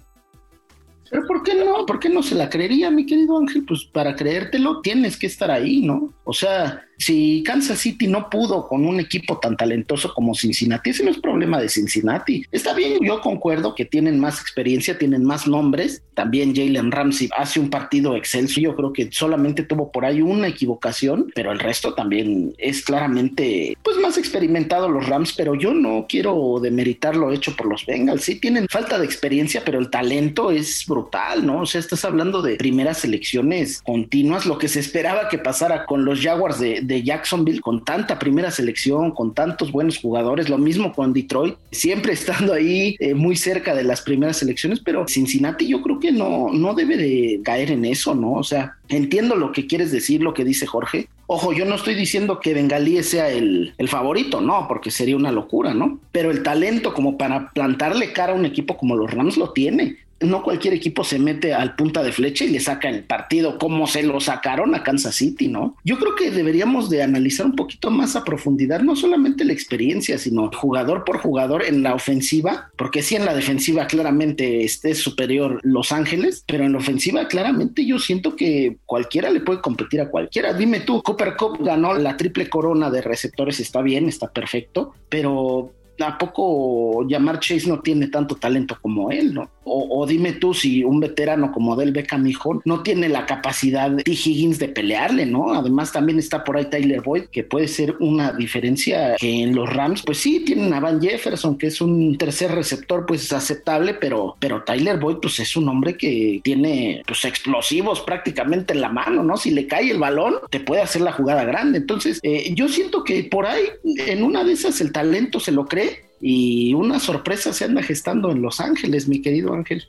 Pero 1.09 1.25
¿por 1.25 1.43
qué 1.43 1.55
no? 1.55 1.85
¿Por 1.85 1.99
qué 1.99 2.09
no 2.09 2.21
se 2.21 2.35
la 2.35 2.49
creería, 2.49 2.91
mi 2.91 3.05
querido 3.05 3.37
Ángel? 3.37 3.65
Pues 3.67 3.85
para 3.85 4.15
creértelo 4.15 4.81
tienes 4.81 5.17
que 5.17 5.27
estar 5.27 5.49
ahí, 5.49 5.81
¿no? 5.81 6.13
O 6.23 6.33
sea, 6.33 6.83
si 6.99 7.43
Kansas 7.43 7.79
City 7.79 8.07
no 8.07 8.29
pudo 8.29 8.67
con 8.67 8.85
un 8.85 8.99
equipo 8.99 9.39
tan 9.39 9.55
talentoso 9.55 10.13
como 10.13 10.35
Cincinnati, 10.35 10.89
ese 10.89 11.03
no 11.03 11.11
es 11.11 11.17
problema 11.17 11.59
de 11.59 11.69
Cincinnati. 11.69 12.45
Está 12.51 12.73
bien, 12.73 12.99
yo 13.01 13.21
concuerdo 13.21 13.73
que 13.73 13.85
tienen 13.85 14.19
más 14.19 14.41
experiencia, 14.41 14.97
tienen 14.97 15.23
más 15.23 15.47
nombres. 15.47 16.03
También 16.13 16.53
Jalen 16.53 16.91
Ramsey 16.91 17.29
hace 17.37 17.59
un 17.59 17.69
partido 17.69 18.15
excelso. 18.17 18.59
Yo 18.59 18.75
creo 18.75 18.91
que 18.91 19.09
solamente 19.11 19.63
tuvo 19.63 19.91
por 19.91 20.05
ahí 20.05 20.21
una 20.21 20.47
equivocación, 20.47 21.31
pero 21.33 21.53
el 21.53 21.59
resto 21.59 21.93
también 21.93 22.53
es 22.57 22.83
claramente 22.83 23.77
pues 23.83 23.97
más 23.97 24.17
experimentado 24.17 24.89
los 24.89 25.07
Rams, 25.07 25.33
pero 25.37 25.55
yo 25.55 25.73
no 25.73 26.05
quiero 26.09 26.59
demeritar 26.61 27.15
lo 27.15 27.31
hecho 27.31 27.55
por 27.55 27.67
los 27.67 27.85
Bengals. 27.85 28.23
Sí 28.23 28.35
tienen 28.35 28.67
falta 28.67 28.99
de 28.99 29.05
experiencia, 29.05 29.63
pero 29.63 29.79
el 29.79 29.89
talento 29.89 30.51
es 30.51 30.85
brutal, 30.85 31.45
¿no? 31.45 31.61
O 31.61 31.65
sea, 31.65 31.79
estás 31.79 32.03
hablando 32.03 32.41
de 32.41 32.55
primeras 32.55 33.05
elecciones 33.05 33.81
continuas, 33.81 34.45
lo 34.45 34.57
que 34.57 34.67
se 34.67 34.81
esperaba 34.81 35.29
que 35.29 35.37
pasara 35.37 35.85
con 35.85 36.03
los 36.03 36.21
Jaguars 36.21 36.59
de, 36.59 36.81
de 36.89 37.03
Jacksonville 37.03 37.61
con 37.61 37.85
tanta 37.85 38.17
primera 38.17 38.49
selección, 38.49 39.11
con 39.11 39.35
tantos 39.35 39.71
buenos 39.71 39.99
jugadores, 39.99 40.49
lo 40.49 40.57
mismo 40.57 40.91
con 40.91 41.13
Detroit, 41.13 41.55
siempre 41.71 42.13
estando 42.19 42.51
ahí 42.51 42.95
eh, 42.99 43.13
muy 43.13 43.35
cerca 43.35 43.75
de 43.75 43.83
las 43.83 44.01
primeras 44.01 44.37
selecciones, 44.37 44.79
pero 44.79 45.05
Cincinnati 45.07 45.67
yo 45.67 45.81
creo 45.83 45.99
que 45.99 46.11
no, 46.11 46.49
no 46.51 46.73
debe 46.73 46.97
de 46.97 47.41
caer 47.43 47.71
en 47.71 47.85
eso, 47.85 48.15
¿no? 48.15 48.33
O 48.33 48.43
sea, 48.43 48.73
entiendo 48.89 49.35
lo 49.35 49.51
que 49.51 49.67
quieres 49.67 49.91
decir, 49.91 50.21
lo 50.21 50.33
que 50.33 50.43
dice 50.43 50.65
Jorge. 50.65 51.07
Ojo, 51.27 51.53
yo 51.53 51.63
no 51.63 51.75
estoy 51.75 51.93
diciendo 51.93 52.39
que 52.39 52.55
Bengalí 52.55 53.03
sea 53.03 53.29
el, 53.29 53.75
el 53.77 53.87
favorito, 53.87 54.41
no, 54.41 54.65
porque 54.67 54.89
sería 54.89 55.15
una 55.15 55.31
locura, 55.31 55.75
¿no? 55.75 55.99
Pero 56.11 56.31
el 56.31 56.41
talento 56.41 56.95
como 56.95 57.19
para 57.19 57.51
plantarle 57.51 58.13
cara 58.13 58.33
a 58.33 58.35
un 58.35 58.45
equipo 58.45 58.75
como 58.77 58.95
los 58.95 59.11
Rams 59.13 59.37
lo 59.37 59.51
tiene 59.51 59.97
no 60.21 60.43
cualquier 60.43 60.73
equipo 60.73 61.03
se 61.03 61.19
mete 61.19 61.53
al 61.53 61.75
punta 61.75 62.03
de 62.03 62.11
flecha 62.11 62.45
y 62.45 62.49
le 62.49 62.59
saca 62.59 62.89
el 62.89 63.03
partido 63.03 63.57
como 63.57 63.87
se 63.87 64.03
lo 64.03 64.19
sacaron 64.19 64.75
a 64.75 64.83
Kansas 64.83 65.15
City, 65.15 65.47
¿no? 65.47 65.75
Yo 65.83 65.97
creo 65.97 66.15
que 66.15 66.31
deberíamos 66.31 66.89
de 66.89 67.03
analizar 67.03 67.45
un 67.45 67.55
poquito 67.55 67.91
más 67.91 68.15
a 68.15 68.23
profundidad, 68.23 68.81
no 68.81 68.95
solamente 68.95 69.45
la 69.45 69.53
experiencia, 69.53 70.17
sino 70.17 70.51
jugador 70.51 71.03
por 71.03 71.19
jugador 71.19 71.63
en 71.63 71.83
la 71.83 71.93
ofensiva, 71.93 72.71
porque 72.77 73.01
sí 73.01 73.15
en 73.15 73.25
la 73.25 73.33
defensiva 73.33 73.87
claramente 73.87 74.63
esté 74.63 74.95
superior 74.95 75.59
Los 75.63 75.91
Ángeles, 75.91 76.43
pero 76.47 76.65
en 76.65 76.73
la 76.73 76.79
ofensiva 76.79 77.27
claramente 77.27 77.85
yo 77.85 77.99
siento 77.99 78.35
que 78.35 78.77
cualquiera 78.85 79.29
le 79.29 79.41
puede 79.41 79.61
competir 79.61 80.01
a 80.01 80.09
cualquiera. 80.09 80.53
Dime 80.53 80.81
tú, 80.81 81.01
Cooper 81.01 81.35
Cup 81.37 81.57
ganó 81.59 81.93
la 81.93 82.17
triple 82.17 82.49
corona 82.49 82.89
de 82.89 83.01
receptores, 83.01 83.59
está 83.59 83.81
bien, 83.81 84.07
está 84.07 84.27
perfecto, 84.27 84.93
pero 85.09 85.71
¿a 86.01 86.17
poco 86.17 87.05
Chase 87.39 87.67
no 87.67 87.79
tiene 87.79 88.07
tanto 88.07 88.35
talento 88.35 88.77
como 88.81 89.11
él, 89.11 89.33
no? 89.33 89.49
O, 89.71 90.05
dime 90.07 90.33
tú 90.33 90.53
si 90.53 90.83
un 90.83 90.99
veterano 90.99 91.51
como 91.51 91.75
Del 91.75 91.91
Beckham, 91.91 92.25
hijo, 92.25 92.59
no 92.65 92.81
tiene 92.81 93.07
la 93.07 93.27
capacidad 93.27 93.91
de 93.91 94.03
T. 94.03 94.11
Higgins 94.11 94.57
de 94.57 94.69
pelearle, 94.69 95.27
¿no? 95.27 95.53
Además, 95.53 95.91
también 95.91 96.17
está 96.17 96.43
por 96.43 96.57
ahí 96.57 96.65
Tyler 96.65 97.01
Boyd, 97.01 97.25
que 97.25 97.43
puede 97.43 97.67
ser 97.67 97.95
una 97.99 98.31
diferencia 98.31 99.15
que 99.17 99.43
en 99.43 99.53
los 99.53 99.71
Rams, 99.71 100.01
pues 100.03 100.17
sí, 100.17 100.39
tienen 100.39 100.73
a 100.73 100.79
Van 100.79 100.99
Jefferson, 100.99 101.55
que 101.55 101.67
es 101.67 101.81
un 101.81 102.17
tercer 102.17 102.51
receptor, 102.51 103.05
pues 103.05 103.31
aceptable, 103.31 103.93
pero, 103.93 104.35
pero 104.39 104.63
Tyler 104.63 104.97
Boyd, 104.97 105.17
pues 105.21 105.39
es 105.39 105.55
un 105.55 105.69
hombre 105.69 105.95
que 105.95 106.41
tiene 106.43 107.03
pues 107.05 107.23
explosivos 107.25 108.01
prácticamente 108.01 108.73
en 108.73 108.81
la 108.81 108.89
mano, 108.89 109.23
¿no? 109.23 109.37
Si 109.37 109.51
le 109.51 109.67
cae 109.67 109.91
el 109.91 109.99
balón, 109.99 110.35
te 110.49 110.59
puede 110.59 110.81
hacer 110.81 111.03
la 111.03 111.11
jugada 111.11 111.43
grande. 111.43 111.77
Entonces, 111.77 112.19
eh, 112.23 112.53
yo 112.55 112.67
siento 112.69 113.03
que 113.03 113.23
por 113.25 113.45
ahí, 113.45 113.61
en 114.07 114.23
una 114.23 114.43
de 114.43 114.53
esas, 114.53 114.81
el 114.81 114.91
talento 114.91 115.39
se 115.39 115.51
lo 115.51 115.65
cree 115.65 115.88
y 116.21 116.73
una 116.73 116.99
sorpresa 116.99 117.53
se 117.53 117.65
anda 117.65 117.81
gestando 117.81 118.31
en 118.31 118.41
Los 118.41 118.59
Ángeles, 118.59 119.07
mi 119.07 119.21
querido 119.21 119.53
Ángel. 119.53 119.87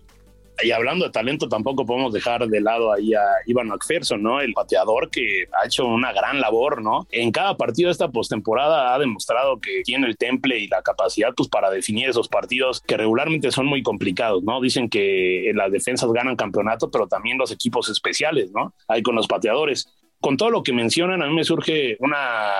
Y 0.62 0.72
hablando 0.72 1.06
de 1.06 1.10
talento, 1.10 1.48
tampoco 1.48 1.86
podemos 1.86 2.12
dejar 2.12 2.46
de 2.46 2.60
lado 2.60 2.92
ahí 2.92 3.14
a 3.14 3.22
Ivan 3.46 3.68
McPherson, 3.68 4.22
¿no? 4.22 4.40
El 4.40 4.52
pateador 4.52 5.10
que 5.10 5.44
ha 5.52 5.66
hecho 5.66 5.86
una 5.86 6.12
gran 6.12 6.40
labor, 6.40 6.82
¿no? 6.82 7.06
En 7.10 7.32
cada 7.32 7.56
partido 7.56 7.88
de 7.88 7.92
esta 7.92 8.08
postemporada 8.08 8.94
ha 8.94 8.98
demostrado 8.98 9.58
que 9.58 9.82
tiene 9.84 10.06
el 10.06 10.16
temple 10.16 10.58
y 10.58 10.68
la 10.68 10.82
capacidad 10.82 11.32
pues, 11.34 11.48
para 11.48 11.70
definir 11.70 12.10
esos 12.10 12.28
partidos 12.28 12.82
que 12.82 12.96
regularmente 12.96 13.50
son 13.50 13.66
muy 13.66 13.82
complicados, 13.82 14.42
¿no? 14.42 14.60
Dicen 14.60 14.88
que 14.88 15.50
las 15.54 15.72
defensas 15.72 16.12
ganan 16.12 16.36
campeonato, 16.36 16.90
pero 16.90 17.06
también 17.06 17.38
los 17.38 17.50
equipos 17.52 17.88
especiales, 17.88 18.50
¿no? 18.52 18.74
Ahí 18.86 19.02
con 19.02 19.14
los 19.14 19.26
pateadores 19.26 19.88
con 20.20 20.36
todo 20.36 20.50
lo 20.50 20.62
que 20.62 20.72
mencionan, 20.72 21.22
a 21.22 21.26
mí 21.26 21.34
me 21.34 21.44
surge 21.44 21.96
una 22.00 22.52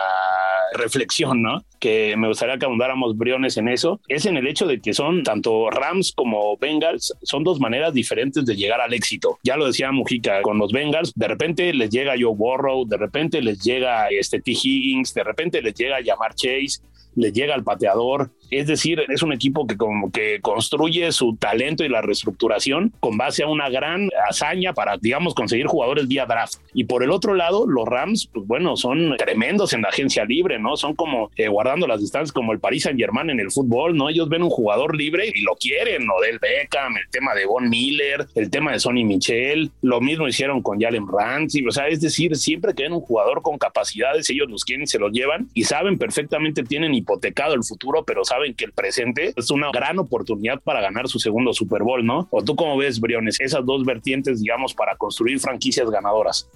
reflexión, 0.73 1.43
¿no? 1.43 1.65
Que 1.79 2.17
me 2.17 2.29
gustaría 2.29 2.59
que 2.59 2.65
abundáramos 2.65 3.17
briones 3.17 3.57
en 3.57 3.69
eso, 3.69 4.01
es 4.09 4.27
en 4.27 4.37
el 4.37 4.47
hecho 4.47 4.67
de 4.67 4.81
que 4.81 4.95
son 4.95 5.23
tanto 5.23 5.71
Rams 5.71 6.13
como 6.15 6.57
Bengals, 6.57 7.15
son 7.23 7.45
dos 7.45 7.61
maneras 7.61 7.93
diferentes 7.93 8.45
de 8.47 8.57
llegar 8.57 8.81
al 8.81 8.95
éxito. 8.95 9.39
Ya 9.43 9.57
lo 9.57 9.67
decía 9.67 9.93
Mujica, 9.93 10.43
con 10.43 10.59
los 10.59 10.73
Bengals, 10.73 11.13
de 11.15 11.29
repente 11.29 11.73
les 11.75 11.91
llega 11.91 12.15
Joe 12.19 12.35
Burrow, 12.35 12.87
de 12.87 12.97
repente 12.97 13.43
les 13.43 13.61
llega 13.63 14.09
este 14.09 14.41
T. 14.41 14.53
Higgins, 14.53 15.13
de 15.15 15.25
repente 15.25 15.63
les 15.63 15.75
llega 15.75 16.01
Yamar 16.01 16.35
Chase, 16.35 16.81
les 17.17 17.33
llega 17.33 17.55
al 17.55 17.65
pateador, 17.65 18.31
es 18.51 18.67
decir, 18.67 19.03
es 19.09 19.23
un 19.23 19.33
equipo 19.33 19.67
que 19.67 19.77
como 19.77 20.11
que 20.11 20.41
construye 20.41 21.13
su 21.13 21.37
talento 21.37 21.85
y 21.85 21.89
la 21.89 22.03
reestructuración 22.03 22.93
con 23.01 23.17
base 23.17 23.43
a 23.43 23.49
una 23.49 23.69
gran 23.69 24.09
hazaña 24.29 24.73
para, 24.73 24.97
digamos, 24.97 25.35
conseguir 25.35 25.67
jugadores 25.67 26.09
vía 26.09 26.27
draft. 26.27 26.55
Y 26.75 26.85
por 26.85 27.03
el 27.03 27.11
otro 27.11 27.35
lado, 27.35 27.67
los 27.67 27.87
Rams, 27.87 28.29
pues 28.33 28.47
bueno, 28.47 28.77
son 28.77 29.17
tremendos 29.17 29.73
en 29.73 29.83
la 29.83 29.89
agencia 29.89 30.25
libre, 30.25 30.59
¿no? 30.59 30.77
Son 30.77 30.95
como 30.95 31.31
eh, 31.37 31.49
guardando 31.49 31.87
las 31.87 32.01
distancias 32.01 32.33
como 32.33 32.53
el 32.53 32.61
Paris 32.61 32.85
Saint 32.85 32.99
Germain 32.99 33.31
en 33.31 33.41
el 33.41 33.51
fútbol, 33.51 33.97
¿no? 33.97 34.09
Ellos 34.09 34.29
ven 34.29 34.43
un 34.43 34.51
jugador 34.51 34.97
libre 34.97 35.33
y 35.35 35.43
lo 35.43 35.55
quieren, 35.55 36.07
¿no? 36.07 36.15
Del 36.21 36.39
Beckham, 36.39 36.97
el 36.97 37.09
tema 37.11 37.35
de 37.35 37.47
Von 37.47 37.69
Miller, 37.69 38.27
el 38.35 38.51
tema 38.51 38.73
de 38.73 38.81
Sonny 38.81 39.05
Michel, 39.05 39.71
lo 39.83 40.01
mismo 40.01 40.29
hicieron 40.29 40.63
con 40.63 40.81
Jalen 40.81 41.07
Ramsey, 41.07 41.67
o 41.67 41.71
sea, 41.71 41.89
es 41.89 42.01
decir, 42.01 42.37
siempre 42.37 42.75
que 42.75 42.85
ven 42.85 42.93
un 42.93 43.01
jugador 43.01 43.43
con 43.43 43.59
capacidades, 43.59 44.29
ellos 44.31 44.51
los 44.51 44.65
quieren, 44.65 44.87
se 44.87 44.99
los 44.99 45.13
llevan 45.13 45.49
y 45.55 45.65
saben 45.65 45.99
perfectamente, 45.99 46.63
tienen 46.63 46.95
hipotecado 46.95 47.55
el 47.55 47.65
futuro, 47.65 48.05
pero 48.05 48.25
saben 48.25 48.40
saben 48.41 48.55
que 48.55 48.65
el 48.65 48.73
presente 48.73 49.35
es 49.37 49.51
una 49.51 49.71
gran 49.71 49.99
oportunidad 49.99 50.61
para 50.63 50.81
ganar 50.81 51.09
su 51.09 51.19
segundo 51.19 51.53
Super 51.53 51.83
Bowl, 51.83 52.05
¿no? 52.05 52.27
¿O 52.31 52.43
tú 52.43 52.57
cómo 52.57 52.77
ves, 52.79 52.99
Briones, 52.99 53.39
esas 53.41 53.65
dos 53.67 53.85
vertientes, 53.85 54.41
digamos, 54.41 54.73
para 54.73 54.97
construir 54.97 55.39
franquicias 55.39 55.91
ganadoras? 55.91 56.49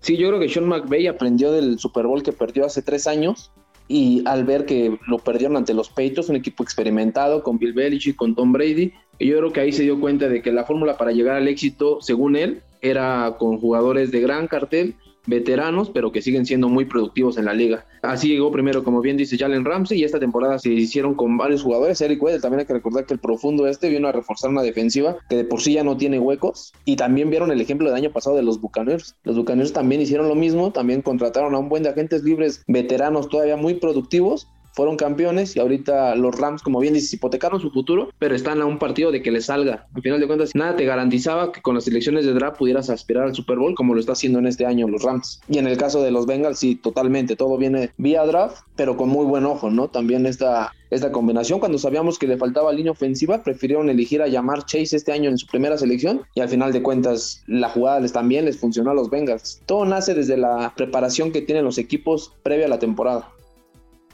Sí, 0.00 0.16
yo 0.16 0.28
creo 0.28 0.40
que 0.40 0.48
Sean 0.48 0.66
McVay 0.66 1.06
aprendió 1.06 1.52
del 1.52 1.78
Super 1.78 2.06
Bowl 2.06 2.22
que 2.22 2.32
perdió 2.32 2.64
hace 2.64 2.82
tres 2.82 3.06
años 3.06 3.52
y 3.88 4.22
al 4.26 4.44
ver 4.44 4.64
que 4.64 4.98
lo 5.06 5.18
perdieron 5.18 5.56
ante 5.56 5.74
los 5.74 5.90
Patriots, 5.90 6.30
un 6.30 6.36
equipo 6.36 6.62
experimentado 6.64 7.42
con 7.42 7.58
Bill 7.58 7.74
Belichick, 7.74 8.16
con 8.16 8.34
Tom 8.34 8.52
Brady, 8.52 8.92
yo 9.20 9.36
creo 9.36 9.52
que 9.52 9.60
ahí 9.60 9.72
se 9.72 9.82
dio 9.82 10.00
cuenta 10.00 10.28
de 10.28 10.40
que 10.40 10.50
la 10.50 10.64
fórmula 10.64 10.96
para 10.96 11.12
llegar 11.12 11.36
al 11.36 11.46
éxito, 11.46 12.00
según 12.00 12.36
él, 12.36 12.62
era 12.80 13.36
con 13.38 13.58
jugadores 13.58 14.10
de 14.10 14.20
gran 14.20 14.48
cartel 14.48 14.94
veteranos, 15.26 15.90
pero 15.90 16.12
que 16.12 16.22
siguen 16.22 16.46
siendo 16.46 16.68
muy 16.68 16.84
productivos 16.84 17.38
en 17.38 17.44
la 17.44 17.54
liga. 17.54 17.86
Así 18.02 18.28
llegó 18.28 18.50
primero, 18.50 18.82
como 18.82 19.00
bien 19.00 19.16
dice 19.16 19.38
Jalen 19.38 19.64
Ramsey, 19.64 20.00
y 20.00 20.04
esta 20.04 20.18
temporada 20.18 20.58
se 20.58 20.70
hicieron 20.70 21.14
con 21.14 21.36
varios 21.36 21.62
jugadores. 21.62 22.00
Eric 22.00 22.22
Weddle, 22.22 22.40
también 22.40 22.60
hay 22.60 22.66
que 22.66 22.72
recordar 22.72 23.06
que 23.06 23.14
el 23.14 23.20
profundo 23.20 23.66
este 23.66 23.88
vino 23.88 24.08
a 24.08 24.12
reforzar 24.12 24.50
una 24.50 24.62
defensiva 24.62 25.16
que 25.28 25.36
de 25.36 25.44
por 25.44 25.60
sí 25.60 25.74
ya 25.74 25.84
no 25.84 25.96
tiene 25.96 26.18
huecos. 26.18 26.72
Y 26.84 26.96
también 26.96 27.30
vieron 27.30 27.52
el 27.52 27.60
ejemplo 27.60 27.88
del 27.88 27.96
año 27.96 28.12
pasado 28.12 28.36
de 28.36 28.42
los 28.42 28.60
Bucaneros. 28.60 29.14
Los 29.22 29.36
Bucaneros 29.36 29.72
también 29.72 30.00
hicieron 30.00 30.28
lo 30.28 30.34
mismo, 30.34 30.72
también 30.72 31.02
contrataron 31.02 31.54
a 31.54 31.58
un 31.58 31.68
buen 31.68 31.82
de 31.82 31.90
agentes 31.90 32.24
libres 32.24 32.64
veteranos 32.66 33.28
todavía 33.28 33.56
muy 33.56 33.74
productivos 33.74 34.48
fueron 34.72 34.96
campeones 34.96 35.56
y 35.56 35.60
ahorita 35.60 36.14
los 36.14 36.38
Rams, 36.38 36.62
como 36.62 36.80
bien 36.80 36.94
dices, 36.94 37.12
hipotecaron 37.12 37.60
su 37.60 37.70
futuro, 37.70 38.10
pero 38.18 38.34
están 38.34 38.60
a 38.60 38.66
un 38.66 38.78
partido 38.78 39.12
de 39.12 39.22
que 39.22 39.30
les 39.30 39.46
salga. 39.46 39.86
Al 39.94 40.02
final 40.02 40.20
de 40.20 40.26
cuentas, 40.26 40.54
nada 40.54 40.76
te 40.76 40.84
garantizaba 40.84 41.52
que 41.52 41.62
con 41.62 41.74
las 41.74 41.86
elecciones 41.86 42.24
de 42.26 42.32
draft 42.32 42.58
pudieras 42.58 42.90
aspirar 42.90 43.24
al 43.24 43.34
Super 43.34 43.58
Bowl 43.58 43.74
como 43.74 43.94
lo 43.94 44.00
está 44.00 44.12
haciendo 44.12 44.38
en 44.38 44.46
este 44.46 44.66
año 44.66 44.88
los 44.88 45.02
Rams. 45.02 45.40
Y 45.48 45.58
en 45.58 45.66
el 45.66 45.76
caso 45.76 46.02
de 46.02 46.10
los 46.10 46.26
Bengals, 46.26 46.58
sí, 46.58 46.74
totalmente, 46.74 47.36
todo 47.36 47.56
viene 47.56 47.90
vía 47.96 48.24
draft, 48.24 48.64
pero 48.76 48.96
con 48.96 49.08
muy 49.08 49.26
buen 49.26 49.44
ojo, 49.44 49.70
¿no? 49.70 49.88
También 49.88 50.26
esta, 50.26 50.72
esta 50.90 51.12
combinación, 51.12 51.60
cuando 51.60 51.78
sabíamos 51.78 52.18
que 52.18 52.26
le 52.26 52.36
faltaba 52.36 52.72
línea 52.72 52.92
ofensiva, 52.92 53.42
prefirieron 53.42 53.90
elegir 53.90 54.22
a 54.22 54.28
llamar 54.28 54.66
Chase 54.66 54.96
este 54.96 55.12
año 55.12 55.30
en 55.30 55.38
su 55.38 55.46
primera 55.46 55.78
selección 55.78 56.22
y 56.34 56.40
al 56.40 56.48
final 56.48 56.72
de 56.72 56.82
cuentas 56.82 57.42
la 57.46 57.68
jugada 57.68 58.00
les 58.00 58.12
también 58.12 58.44
les 58.44 58.58
funcionó 58.58 58.90
a 58.90 58.94
los 58.94 59.10
Bengals. 59.10 59.60
Todo 59.66 59.84
nace 59.84 60.14
desde 60.14 60.36
la 60.36 60.72
preparación 60.76 61.32
que 61.32 61.42
tienen 61.42 61.64
los 61.64 61.78
equipos 61.78 62.32
previa 62.42 62.66
a 62.66 62.68
la 62.68 62.78
temporada. 62.78 63.28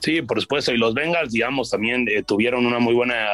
Sí, 0.00 0.23
por 0.23 0.40
supuesto. 0.40 0.73
Y 0.73 0.78
los 0.78 0.95
Bengals, 0.95 1.33
digamos, 1.33 1.71
también 1.71 2.07
eh, 2.09 2.23
tuvieron 2.23 2.67
una 2.67 2.78
muy 2.78 2.95
buena 2.95 3.26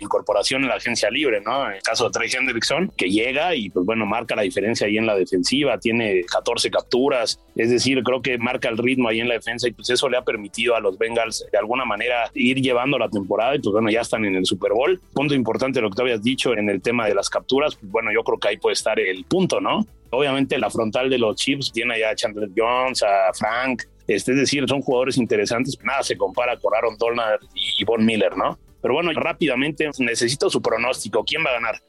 incorporación 0.00 0.62
en 0.62 0.68
la 0.68 0.76
agencia 0.76 1.10
libre, 1.10 1.40
¿no? 1.40 1.66
En 1.66 1.76
el 1.76 1.82
caso 1.82 2.04
de 2.04 2.10
Trey 2.10 2.30
Hendrickson, 2.32 2.92
que 2.96 3.10
llega 3.10 3.54
y, 3.54 3.70
pues 3.70 3.86
bueno, 3.86 4.06
marca 4.06 4.34
la 4.36 4.42
diferencia 4.42 4.86
ahí 4.86 4.98
en 4.98 5.06
la 5.06 5.16
defensiva, 5.16 5.78
tiene 5.78 6.24
14 6.24 6.70
capturas, 6.70 7.40
es 7.56 7.70
decir, 7.70 8.02
creo 8.02 8.22
que 8.22 8.38
marca 8.38 8.68
el 8.68 8.78
ritmo 8.78 9.08
ahí 9.08 9.20
en 9.20 9.28
la 9.28 9.34
defensa 9.34 9.68
y 9.68 9.72
pues 9.72 9.90
eso 9.90 10.08
le 10.08 10.16
ha 10.16 10.22
permitido 10.22 10.76
a 10.76 10.80
los 10.80 10.98
Bengals 10.98 11.44
de 11.50 11.58
alguna 11.58 11.84
manera 11.84 12.30
ir 12.34 12.60
llevando 12.60 12.98
la 12.98 13.08
temporada 13.08 13.56
y 13.56 13.58
pues 13.60 13.72
bueno, 13.72 13.90
ya 13.90 14.00
están 14.00 14.24
en 14.24 14.36
el 14.36 14.46
Super 14.46 14.72
Bowl. 14.72 15.00
Punto 15.12 15.34
importante 15.34 15.80
lo 15.80 15.90
que 15.90 15.96
tú 15.96 16.02
habías 16.02 16.22
dicho 16.22 16.56
en 16.56 16.68
el 16.68 16.80
tema 16.82 17.06
de 17.06 17.14
las 17.14 17.30
capturas, 17.30 17.74
pues 17.76 17.90
bueno, 17.90 18.12
yo 18.12 18.22
creo 18.22 18.38
que 18.38 18.48
ahí 18.48 18.56
puede 18.56 18.74
estar 18.74 18.98
el 18.98 19.24
punto, 19.24 19.60
¿no? 19.60 19.86
Obviamente 20.10 20.58
la 20.58 20.70
frontal 20.70 21.10
de 21.10 21.18
los 21.18 21.36
Chips 21.36 21.72
tiene 21.72 21.94
allá 21.94 22.10
a 22.10 22.14
Chandler 22.14 22.50
Jones, 22.56 23.02
a 23.02 23.32
Frank, 23.34 23.82
este, 24.08 24.32
es 24.32 24.38
decir, 24.38 24.64
son 24.66 24.80
jugadores 24.80 25.18
interesantes, 25.18 25.78
nada 25.84 26.02
se 26.02 26.16
compara 26.16 26.58
con 26.58 26.74
Aaron 26.74 26.96
Donald 26.98 27.40
y 27.54 27.84
Von 27.84 28.04
Miller, 28.04 28.36
¿no? 28.36 28.58
Pero 28.80 28.94
bueno, 28.94 29.12
rápidamente 29.12 29.88
necesito 29.98 30.48
su 30.48 30.62
pronóstico. 30.62 31.24
¿Quién 31.24 31.44
va 31.44 31.50
a 31.50 31.54
ganar? 31.54 31.80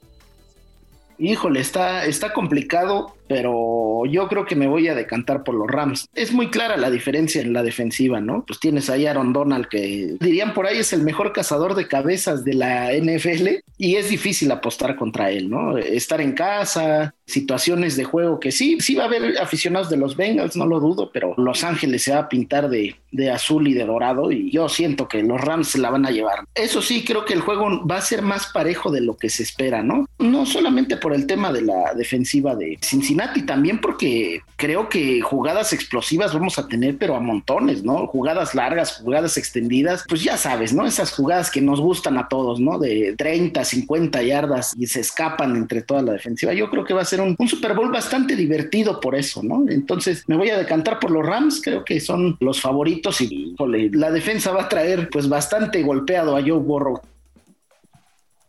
Híjole, 1.22 1.60
está, 1.60 2.06
está 2.06 2.32
complicado, 2.32 3.14
pero 3.28 4.06
yo 4.06 4.30
creo 4.30 4.46
que 4.46 4.56
me 4.56 4.68
voy 4.68 4.88
a 4.88 4.96
decantar 4.96 5.44
por 5.44 5.54
los 5.54 5.68
Rams. 5.68 6.08
Es 6.16 6.32
muy 6.32 6.50
clara 6.50 6.78
la 6.78 6.90
diferencia 6.90 7.42
en 7.42 7.52
la 7.52 7.62
defensiva, 7.62 8.22
¿no? 8.22 8.46
Pues 8.48 8.60
tienes 8.60 8.90
ahí 8.90 9.06
Aaron 9.06 9.34
Donald, 9.34 9.68
que 9.68 10.16
dirían 10.20 10.54
por 10.54 10.66
ahí 10.66 10.78
es 10.80 10.94
el 10.94 11.04
mejor 11.04 11.34
cazador 11.34 11.76
de 11.76 11.90
cabezas 11.90 12.46
de 12.46 12.54
la 12.54 12.94
NFL, 12.94 13.48
y 13.82 13.96
es 13.96 14.10
difícil 14.10 14.52
apostar 14.52 14.98
contra 14.98 15.32
él, 15.32 15.50
¿no? 15.50 15.78
Estar 15.78 16.20
en 16.20 16.34
casa, 16.34 17.16
situaciones 17.26 17.96
de 17.96 18.04
juego 18.04 18.38
que 18.38 18.52
sí, 18.52 18.78
sí 18.82 18.96
va 18.96 19.04
a 19.04 19.08
haber 19.08 19.38
aficionados 19.40 19.90
de 19.90 19.96
los 19.96 20.18
Bengals, 20.18 20.58
no 20.58 20.66
lo 20.66 20.82
dudo, 20.82 21.10
pero 21.14 21.34
Los 21.38 21.64
Ángeles 21.64 22.04
se 22.04 22.12
va 22.12 22.20
a 22.20 22.30
pintar 22.30 22.70
de, 22.70 22.98
de 23.12 23.32
azul 23.32 23.68
y 23.70 23.74
de 23.74 23.86
dorado 23.86 24.34
y 24.34 24.52
yo 24.52 24.68
siento 24.68 25.08
que 25.08 25.24
los 25.24 25.40
Rams 25.40 25.70
se 25.70 25.80
la 25.80 25.90
van 25.90 26.06
a 26.06 26.12
llevar. 26.12 26.40
Eso 26.56 26.82
sí, 26.82 27.06
creo 27.06 27.24
que 27.24 27.34
el 27.34 27.40
juego 27.40 27.86
va 27.88 27.98
a 27.98 28.02
ser 28.02 28.22
más 28.22 28.48
parejo 28.48 28.92
de 28.92 29.00
lo 29.00 29.16
que 29.16 29.30
se 29.30 29.44
espera, 29.44 29.82
¿no? 29.82 30.06
No 30.20 30.46
solamente 30.46 30.98
por 30.98 31.14
el 31.14 31.26
tema 31.26 31.54
de 31.54 31.62
la 31.62 31.94
defensiva 31.94 32.56
de 32.56 32.78
Cincinnati, 32.82 33.44
también 33.44 33.80
porque 33.80 34.42
creo 34.58 34.90
que 34.90 35.22
jugadas 35.22 35.72
explosivas 35.72 36.34
vamos 36.34 36.60
a 36.60 36.68
tener, 36.68 36.98
pero 36.98 37.16
a 37.16 37.22
montones, 37.22 37.84
¿no? 37.84 38.08
Jugadas 38.08 38.56
largas, 38.56 38.98
jugadas 38.98 39.38
extendidas, 39.38 40.04
pues 40.10 40.24
ya 40.24 40.36
sabes, 40.36 40.74
¿no? 40.74 40.86
Esas 40.86 41.14
jugadas 41.14 41.50
que 41.50 41.62
nos 41.62 41.80
gustan 41.80 42.18
a 42.18 42.28
todos, 42.28 42.60
¿no? 42.60 42.78
De 42.78 43.16
30, 43.18 43.64
50 43.70 44.22
yardas 44.24 44.76
y 44.78 44.88
se 44.88 45.00
escapan 45.02 45.56
entre 45.56 45.82
toda 45.82 46.02
la 46.02 46.14
defensiva. 46.14 46.54
Yo 46.54 46.70
creo 46.70 46.84
que 46.84 46.94
va 46.94 47.02
a 47.02 47.06
ser 47.06 47.22
un, 47.22 47.36
Super 47.48 47.74
Bowl 47.74 47.92
bastante 47.92 48.36
divertido 48.36 49.00
por 49.00 49.16
eso, 49.16 49.42
¿no? 49.44 49.66
Entonces 49.70 50.24
me 50.28 50.38
voy 50.38 50.50
a 50.50 50.58
decantar 50.58 51.00
por 51.00 51.12
los 51.12 51.26
Rams, 51.26 51.62
creo 51.64 51.84
que 51.84 52.00
son 52.00 52.38
los 52.40 52.62
favoritos 52.62 53.22
y 53.22 53.56
la 53.94 54.12
defensa 54.12 54.52
va 54.52 54.64
a 54.64 54.70
traer 54.70 55.10
pues 55.10 55.28
bastante 55.28 55.82
golpeado 55.84 56.36
a 56.36 56.42
Joe 56.42 56.60
Burrow. 56.60 57.02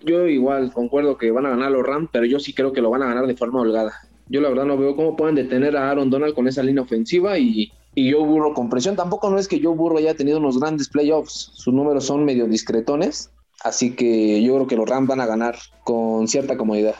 Yo 0.00 0.26
igual 0.26 0.72
concuerdo 0.72 1.18
que 1.18 1.30
van 1.30 1.46
a 1.46 1.50
ganar 1.50 1.70
los 1.70 1.86
Rams, 1.86 2.08
pero 2.12 2.24
yo 2.24 2.38
sí 2.38 2.52
creo 2.52 2.72
que 2.72 2.80
lo 2.80 2.90
van 2.90 3.02
a 3.02 3.06
ganar 3.06 3.26
de 3.26 3.36
forma 3.36 3.60
holgada. 3.60 3.92
Yo 4.28 4.40
la 4.40 4.48
verdad 4.48 4.64
no 4.64 4.78
veo 4.78 4.96
cómo 4.96 5.16
pueden 5.16 5.34
detener 5.34 5.76
a 5.76 5.90
Aaron 5.90 6.08
Donald 6.08 6.34
con 6.34 6.48
esa 6.48 6.62
línea 6.62 6.82
ofensiva 6.82 7.38
y, 7.38 7.72
y 7.94 8.12
Joe 8.12 8.24
Burrow 8.24 8.54
con 8.54 8.70
presión. 8.70 8.96
Tampoco 8.96 9.28
no 9.28 9.38
es 9.38 9.48
que 9.48 9.60
Joe 9.62 9.74
Burrow 9.74 9.98
haya 9.98 10.14
tenido 10.14 10.38
unos 10.38 10.58
grandes 10.58 10.88
playoffs, 10.88 11.50
sus 11.54 11.74
números 11.74 12.04
son 12.04 12.24
medio 12.24 12.46
discretones, 12.46 13.30
así 13.62 13.94
que 13.94 14.42
yo 14.42 14.54
creo 14.54 14.66
que 14.66 14.76
los 14.76 14.88
Rams 14.88 15.08
van 15.08 15.20
a 15.20 15.26
ganar 15.26 15.56
con 15.84 16.28
cierta 16.28 16.56
comodidad. 16.56 16.94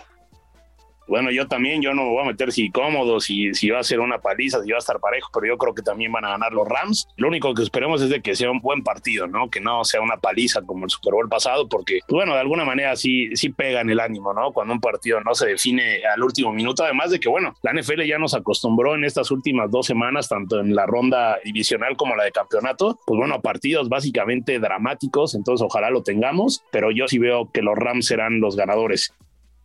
Bueno, 1.11 1.33
yo 1.33 1.49
también, 1.49 1.83
yo 1.83 1.93
no 1.93 2.05
me 2.05 2.11
voy 2.11 2.23
a 2.23 2.29
meter 2.29 2.53
si 2.53 2.71
cómodo, 2.71 3.19
si, 3.19 3.53
si 3.53 3.69
va 3.69 3.81
a 3.81 3.83
ser 3.83 3.99
una 3.99 4.19
paliza, 4.19 4.63
si 4.63 4.71
va 4.71 4.77
a 4.77 4.79
estar 4.79 5.01
parejo, 5.01 5.29
pero 5.35 5.45
yo 5.45 5.59
creo 5.59 5.75
que 5.75 5.83
también 5.83 6.13
van 6.13 6.25
a 6.25 6.31
ganar 6.31 6.53
los 6.53 6.69
Rams. 6.69 7.09
Lo 7.17 7.27
único 7.27 7.53
que 7.53 7.65
esperemos 7.65 8.01
es 8.01 8.11
de 8.11 8.23
que 8.23 8.37
sea 8.37 8.49
un 8.49 8.61
buen 8.61 8.85
partido, 8.85 9.27
¿no? 9.27 9.51
Que 9.51 9.61
no 9.61 9.83
sea 9.83 10.03
una 10.03 10.19
paliza 10.19 10.63
como 10.63 10.85
el 10.85 10.91
Super 10.91 11.15
Bowl 11.15 11.29
pasado, 11.29 11.69
porque, 11.69 11.99
bueno, 12.09 12.35
de 12.35 12.39
alguna 12.39 12.65
manera 12.65 12.95
sí, 12.95 13.35
sí 13.35 13.49
pega 13.49 13.81
en 13.81 13.91
el 13.91 13.99
ánimo, 13.99 14.33
¿no? 14.33 14.53
Cuando 14.53 14.73
un 14.73 14.81
partido 14.81 15.21
no 15.21 15.35
se 15.35 15.49
define 15.49 16.01
al 16.07 16.23
último 16.23 16.53
minuto, 16.53 16.85
además 16.85 17.11
de 17.11 17.19
que, 17.19 17.29
bueno, 17.29 17.57
la 17.65 17.73
NFL 17.73 18.03
ya 18.03 18.21
nos 18.21 18.35
acostumbró 18.35 18.95
en 18.95 19.03
estas 19.03 19.33
últimas 19.33 19.69
dos 19.69 19.87
semanas, 19.87 20.29
tanto 20.29 20.61
en 20.61 20.77
la 20.77 20.87
ronda 20.87 21.41
divisional 21.45 21.97
como 21.97 22.15
la 22.15 22.23
de 22.23 22.31
campeonato, 22.31 23.01
pues 23.05 23.19
bueno, 23.19 23.41
partidos 23.41 23.89
básicamente 23.89 24.61
dramáticos, 24.61 25.35
entonces 25.35 25.67
ojalá 25.67 25.91
lo 25.91 26.05
tengamos, 26.05 26.63
pero 26.71 26.93
yo 26.93 27.09
sí 27.09 27.19
veo 27.19 27.51
que 27.51 27.63
los 27.63 27.77
Rams 27.77 28.07
serán 28.07 28.39
los 28.39 28.55
ganadores. 28.55 29.13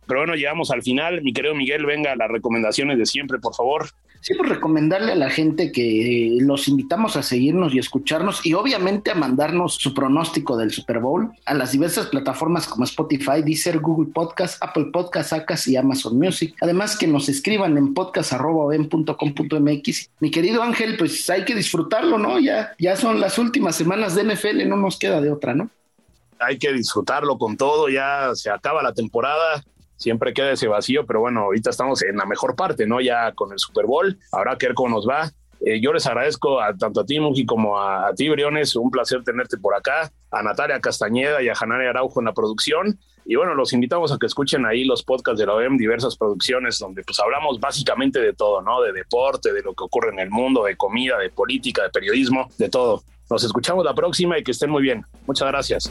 Pero 0.06 0.20
bueno, 0.20 0.34
llegamos 0.34 0.70
al 0.70 0.82
final. 0.82 1.22
Mi 1.22 1.32
querido 1.32 1.54
Miguel, 1.54 1.86
venga, 1.86 2.14
las 2.16 2.30
recomendaciones 2.30 2.98
de 2.98 3.06
siempre, 3.06 3.38
por 3.38 3.54
favor. 3.54 3.88
Sí, 4.26 4.34
pues 4.34 4.48
recomendarle 4.48 5.12
a 5.12 5.16
la 5.16 5.30
gente 5.30 5.70
que 5.70 6.38
los 6.40 6.66
invitamos 6.66 7.16
a 7.16 7.22
seguirnos 7.22 7.72
y 7.74 7.78
escucharnos 7.78 8.44
y 8.44 8.54
obviamente 8.54 9.12
a 9.12 9.14
mandarnos 9.14 9.76
su 9.76 9.94
pronóstico 9.94 10.56
del 10.56 10.72
Super 10.72 10.98
Bowl 10.98 11.30
a 11.44 11.54
las 11.54 11.70
diversas 11.70 12.06
plataformas 12.06 12.66
como 12.66 12.82
Spotify, 12.84 13.42
Deezer, 13.44 13.78
Google 13.78 14.10
Podcast, 14.12 14.60
Apple 14.62 14.86
Podcast, 14.92 15.32
Acas 15.32 15.68
y 15.68 15.76
Amazon 15.76 16.18
Music. 16.18 16.56
Además 16.60 16.98
que 16.98 17.06
nos 17.06 17.28
escriban 17.28 17.78
en 17.78 17.94
podcast.com.mx. 17.94 20.10
Mi 20.18 20.30
querido 20.32 20.60
Ángel, 20.62 20.96
pues 20.96 21.30
hay 21.30 21.44
que 21.44 21.54
disfrutarlo, 21.54 22.18
¿no? 22.18 22.40
Ya, 22.40 22.74
ya 22.80 22.96
son 22.96 23.20
las 23.20 23.38
últimas 23.38 23.76
semanas 23.76 24.16
de 24.16 24.24
NFL, 24.24 24.68
no 24.68 24.76
nos 24.76 24.98
queda 24.98 25.20
de 25.20 25.30
otra, 25.30 25.54
¿no? 25.54 25.70
Hay 26.40 26.58
que 26.58 26.72
disfrutarlo 26.72 27.38
con 27.38 27.56
todo, 27.56 27.88
ya 27.88 28.34
se 28.34 28.50
acaba 28.50 28.82
la 28.82 28.92
temporada 28.92 29.62
siempre 29.96 30.34
queda 30.34 30.52
ese 30.52 30.68
vacío, 30.68 31.06
pero 31.06 31.20
bueno, 31.20 31.42
ahorita 31.42 31.70
estamos 31.70 32.02
en 32.02 32.16
la 32.16 32.26
mejor 32.26 32.54
parte, 32.56 32.86
¿no? 32.86 33.00
Ya 33.00 33.32
con 33.32 33.52
el 33.52 33.58
Super 33.58 33.86
Bowl, 33.86 34.18
habrá 34.32 34.56
que 34.56 34.66
ver 34.66 34.74
cómo 34.74 34.90
nos 34.90 35.08
va. 35.08 35.30
Eh, 35.64 35.80
yo 35.80 35.92
les 35.92 36.06
agradezco 36.06 36.60
a, 36.60 36.76
tanto 36.76 37.00
a 37.00 37.06
ti, 37.06 37.18
Muji, 37.18 37.46
como 37.46 37.80
a, 37.80 38.12
ti, 38.14 38.28
Briones. 38.28 38.76
Un 38.76 38.90
placer 38.90 39.22
tenerte 39.24 39.56
por 39.56 39.74
acá. 39.74 40.12
A 40.30 40.42
Natalia 40.42 40.80
Castañeda 40.80 41.42
y 41.42 41.48
a 41.48 41.54
Janare 41.54 41.88
Araujo 41.88 42.20
en 42.20 42.26
la 42.26 42.34
producción. 42.34 42.98
Y 43.24 43.34
bueno, 43.34 43.54
los 43.54 43.72
invitamos 43.72 44.12
a 44.12 44.18
que 44.18 44.26
escuchen 44.26 44.66
ahí 44.66 44.84
los 44.84 45.02
podcasts 45.02 45.40
de 45.40 45.46
la 45.46 45.54
OEM, 45.54 45.76
diversas 45.76 46.16
producciones 46.16 46.78
donde 46.78 47.02
pues 47.02 47.18
hablamos 47.18 47.58
básicamente 47.58 48.20
de 48.20 48.32
todo, 48.34 48.62
¿no? 48.62 48.82
De 48.82 48.92
deporte, 48.92 49.52
de 49.52 49.62
lo 49.62 49.74
que 49.74 49.84
ocurre 49.84 50.10
en 50.10 50.20
el 50.20 50.30
mundo, 50.30 50.64
de 50.64 50.76
comida, 50.76 51.18
de 51.18 51.30
política, 51.30 51.82
de 51.82 51.90
periodismo, 51.90 52.48
de 52.58 52.68
todo. 52.68 53.02
Nos 53.28 53.42
escuchamos 53.42 53.84
la 53.84 53.94
próxima 53.94 54.38
y 54.38 54.44
que 54.44 54.52
estén 54.52 54.70
muy 54.70 54.82
bien. 54.82 55.04
Muchas 55.26 55.48
gracias. 55.48 55.90